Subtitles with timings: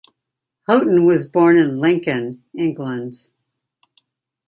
[0.67, 3.27] Houghton was born in Lincoln, England.